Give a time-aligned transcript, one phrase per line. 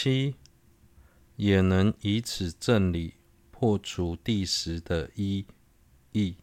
[0.00, 0.36] 七，
[1.34, 3.14] 也能以此正理
[3.50, 5.44] 破除第十的一
[6.12, 6.36] 义。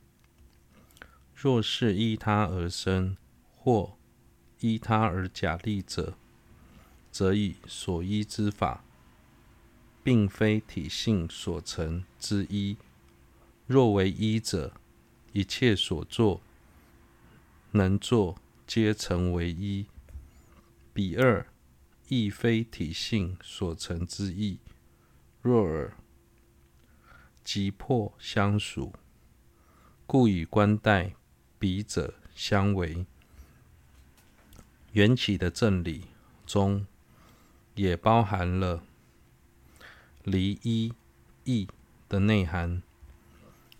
[1.33, 3.15] 若是依他而生，
[3.55, 3.97] 或
[4.59, 6.17] 依他而假立者，
[7.13, 8.83] 则以所依之法，
[10.03, 12.75] 并非体性所成之一。
[13.67, 14.73] 若为一者，
[15.31, 16.41] 一切所作
[17.71, 18.35] 能作，
[18.67, 19.85] 皆成为一。
[20.93, 21.47] 彼二
[22.07, 24.59] 亦非体性所成之意。
[25.41, 25.93] 若尔，
[27.43, 28.93] 即破相属，
[30.05, 31.13] 故与观待
[31.59, 33.05] 彼者相违。
[34.93, 36.05] 缘起的正理
[36.45, 36.87] 中，
[37.75, 38.83] 也包含了
[40.23, 40.93] 离一
[41.43, 41.67] 义
[42.07, 42.81] 的内涵。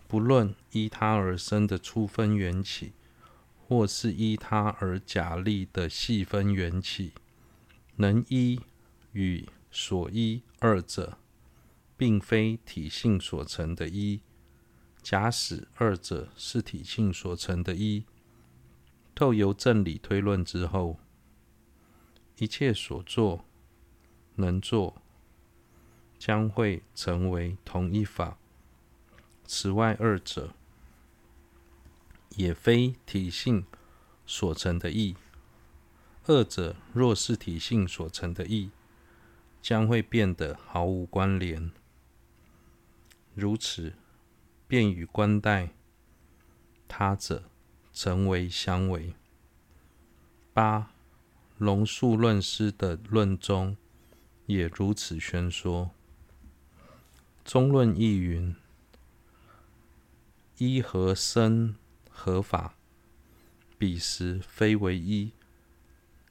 [0.08, 2.94] 不论依他而生的初分缘起，
[3.68, 7.14] 或是依他而假立的细分缘起，
[7.98, 8.60] 能依
[9.14, 11.18] 与所依二者，
[11.96, 14.22] 并非体性所成的一。
[15.02, 18.06] 假使二者是体性所成的一，
[19.14, 21.00] 透由正理推论之后，
[22.38, 23.46] 一切所作
[24.36, 25.02] 能作，
[26.18, 28.38] 将会成为同一法。
[29.46, 30.56] 此外，二者
[32.32, 33.64] 也非体性
[34.26, 35.16] 所成的义。
[36.28, 38.72] 二者若是体性所成的义，
[39.62, 41.72] 将会变得毫无关联。
[43.36, 43.94] 如此，
[44.68, 45.70] 便与观待
[46.88, 47.44] 他者
[47.94, 49.14] 成为相违。
[50.52, 50.92] 八
[51.58, 53.78] 龙树论师的论中
[54.48, 55.92] 也如此宣说。
[57.44, 58.56] 中论亦云。
[60.58, 61.76] 一何生
[62.10, 62.74] 合法？
[63.78, 65.34] 彼时非为一，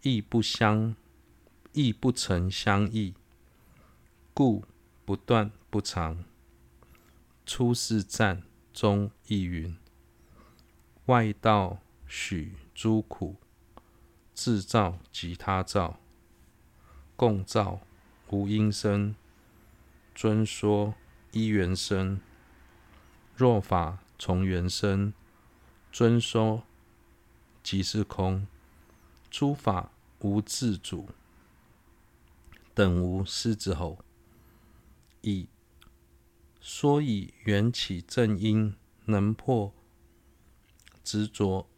[0.07, 0.95] 亦不相，
[1.73, 3.15] 亦不成相异，
[4.35, 4.63] 故
[5.07, 6.23] 不断不常。
[7.47, 9.75] 出世赞中亦云：
[11.07, 13.37] 外道许诸苦，
[14.35, 15.99] 自造及他造，
[17.17, 17.81] 共造
[18.29, 19.17] 无因生，
[20.15, 20.93] 尊说
[21.33, 22.21] 依缘生。
[23.35, 25.15] 若法从缘生，
[25.91, 26.63] 尊说
[27.63, 28.47] 即是空，
[29.31, 29.93] 诸法
[30.25, 31.11] 无自主，
[32.75, 34.03] 等无狮子吼。
[35.21, 35.49] 以
[36.63, 38.75] 说以缘起正因
[39.05, 39.75] 能破
[41.03, 41.69] 执着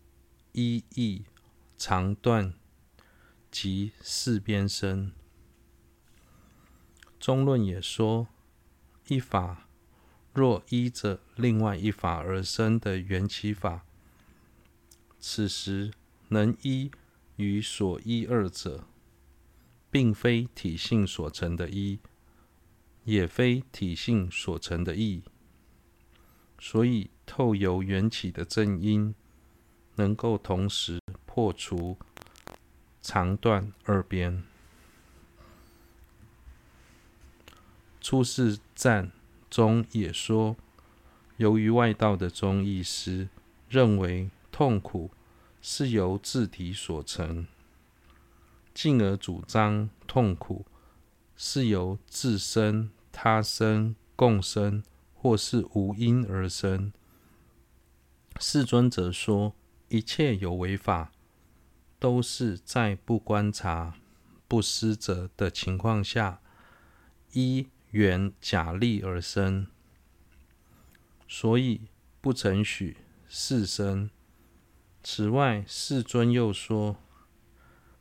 [0.53, 1.25] 一义
[1.77, 2.55] 常断
[3.51, 5.13] 及四边生。
[7.19, 8.28] 中论也说
[9.09, 9.65] 一法。
[10.33, 13.87] 若依着另外一法而生的缘起法，
[15.19, 15.93] 此时
[16.28, 16.91] 能依
[17.36, 18.84] 与所依二者，
[19.91, 21.98] 并非体性所成的一，
[23.04, 25.22] 也非体性所成的义。
[26.58, 29.14] 所以透由缘起的正因，
[29.97, 31.97] 能够同时破除
[33.00, 34.42] 常断二边。
[38.00, 39.12] 出世赞。
[39.48, 40.56] 中也说，
[41.36, 43.28] 由于外道的中义师
[43.68, 45.10] 认为痛苦
[45.69, 47.44] 是由自体所成，
[48.72, 50.65] 进而主张痛苦
[51.37, 56.93] 是由自生、他生、共生或是无因而生。
[58.38, 59.56] 世尊则说，
[59.88, 61.10] 一切有为法
[61.98, 63.94] 都是在不观察、
[64.47, 66.41] 不思择的情况下
[67.33, 69.66] 依缘假立而生，
[71.27, 71.81] 所以
[72.21, 72.98] 不承许
[73.28, 74.09] 世生。
[75.09, 76.97] 此外，世尊又说，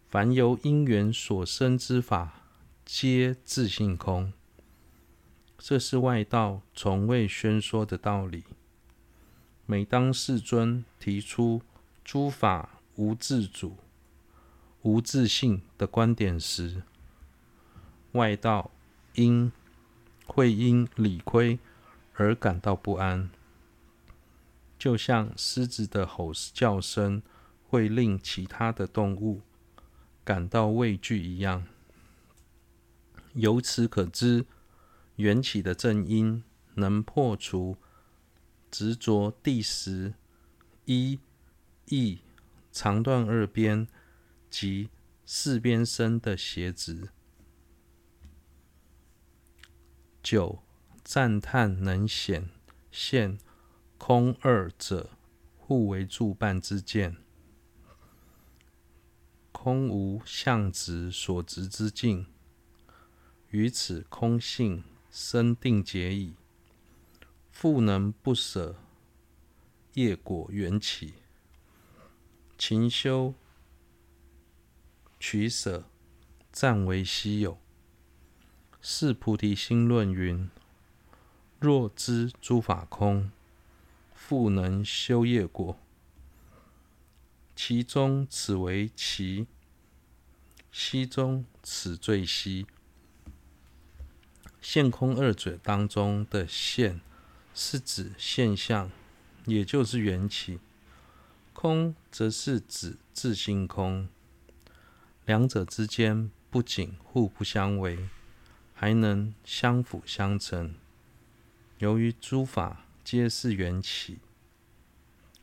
[0.09, 2.41] 凡由因缘所生之法，
[2.83, 4.33] 皆自性空。
[5.59, 8.43] 这是外道从未宣说的道理。
[9.67, 11.61] 每当世尊提出
[12.03, 13.77] 诸法无自主、
[14.81, 16.81] 无自性的观点时，
[18.13, 18.71] 外道
[19.13, 19.51] 应
[20.25, 21.59] 会因理亏
[22.15, 23.29] 而感到不安，
[24.77, 27.21] 就像狮子的吼叫声
[27.63, 29.41] 会令其他的动物
[30.23, 31.65] 感到畏惧一样。
[33.33, 34.45] 由此可知，
[35.17, 36.43] 缘起的正因
[36.75, 37.77] 能破除
[38.69, 40.13] 执着第十
[40.85, 41.19] 一
[41.87, 42.19] 义
[42.71, 43.87] 常断二边
[44.49, 44.89] 及
[45.25, 47.09] 四边生的邪执。
[50.21, 50.59] 九
[51.03, 52.49] 赞叹能显
[52.91, 53.37] 现
[53.97, 55.09] 空二者
[55.57, 57.17] 互为助伴之见，
[59.51, 62.27] 空无相执所执之境，
[63.49, 66.35] 于此空性生定解矣。
[67.51, 68.75] 复能不舍
[69.93, 71.13] 业果缘起，
[72.57, 73.33] 勤修
[75.19, 75.85] 取舍，
[76.51, 77.57] 暂为稀有。
[78.81, 80.47] 是菩提心论云：
[81.59, 83.31] 若知诸法空，
[84.27, 85.77] 复能修业果，
[87.55, 89.45] 其中此为奇，
[90.71, 92.65] 稀中此最稀。
[94.59, 97.01] 现空二者当中的现，
[97.53, 98.89] 是指现象，
[99.45, 100.57] 也就是缘起；
[101.53, 104.09] 空则是指自性空。
[105.27, 108.09] 两者之间不仅互不相违，
[108.73, 110.73] 还能相辅相成。
[111.77, 114.17] 由于诸法皆是缘起，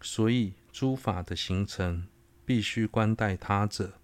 [0.00, 2.08] 所以诸法的形成
[2.44, 3.94] 必须观待他者。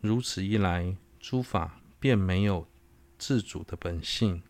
[0.00, 2.66] 如此一来，诸法便没有
[3.16, 4.42] 自主的本性，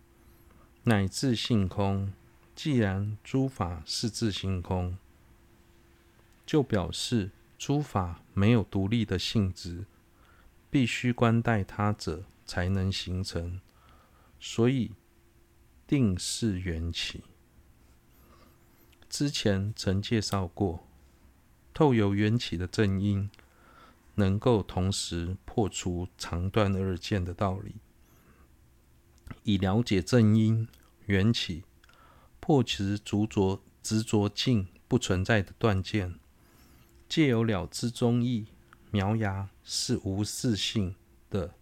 [0.84, 2.10] 乃至性空。
[2.54, 4.96] 既然诸法是自性空，
[6.46, 9.84] 就表示诸法没有独立的性质，
[10.70, 13.60] 必须观待他者才能形成，
[14.40, 14.92] 所以
[15.86, 17.22] 定是缘起。
[19.18, 20.86] 之前曾介绍过，
[21.72, 23.30] 透由缘起的正因，
[24.16, 27.76] 能够同时破除长断二见的道理。
[29.44, 30.68] 以了解正因
[31.06, 31.64] 缘起。
[32.40, 36.18] 破除执着执着境不存在的断见，
[37.08, 38.48] 借由了知中义
[38.90, 40.94] 苗芽是无自性
[41.30, 41.54] 的，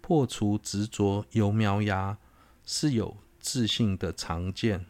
[0.00, 2.16] 破除执着由苗芽
[2.64, 4.86] 是有自性的常见，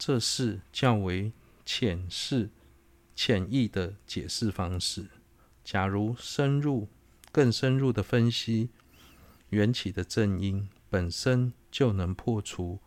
[0.00, 1.30] 这是较为
[1.66, 2.48] 浅释
[3.14, 5.10] 浅易的解释方式。
[5.62, 6.88] 假如深入
[7.30, 8.70] 更深入的分析
[9.50, 12.80] 缘起的正因，本身就能破除。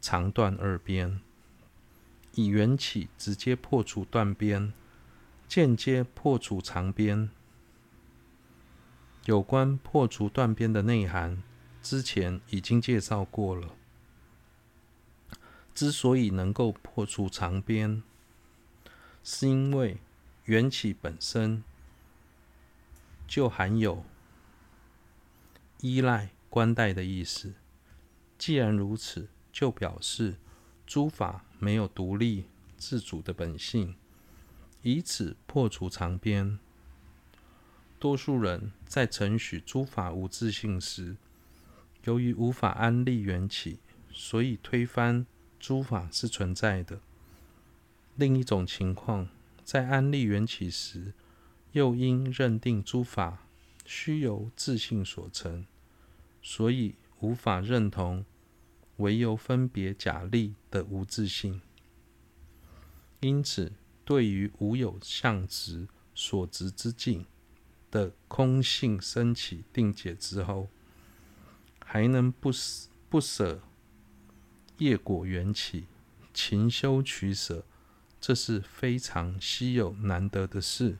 [0.00, 1.20] 长断二边，
[2.34, 4.72] 以缘起直接破除断边，
[5.48, 7.30] 间接破除长边。
[9.24, 11.42] 有关破除断边的内涵，
[11.82, 13.74] 之前已经介绍过了。
[15.74, 18.02] 之所以能够破除长边，
[19.24, 19.98] 是因为
[20.44, 21.64] 缘起本身
[23.26, 24.04] 就含有
[25.80, 27.54] 依赖关待的意思。
[28.38, 30.36] 既然如此，就表示
[30.86, 32.44] 诸法没有独立
[32.76, 33.96] 自主的本性，
[34.82, 36.58] 以此破除长边。
[37.98, 41.16] 多数人在承许诸法无自性时，
[42.04, 43.78] 由于无法安立缘起，
[44.12, 45.24] 所以推翻
[45.66, 47.00] 诸法是存在的。
[48.16, 49.30] 另一种情况，
[49.64, 51.14] 在安立缘起时，
[51.72, 53.46] 又因认定诸法
[53.86, 55.64] 须由自性所成，
[56.42, 58.26] 所以无法认同。
[58.98, 61.62] 唯由分别假立的无自性，
[63.20, 63.72] 因此
[64.04, 67.24] 对于无有相执所执之境
[67.90, 70.68] 的空性升起定解之后，
[71.82, 72.50] 还能不
[73.08, 73.62] 不舍
[74.78, 75.86] 业果缘起，
[76.32, 77.64] 勤修取舍，
[78.20, 80.96] 这是非常稀有难得的事。